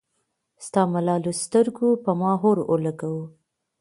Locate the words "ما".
2.19-2.31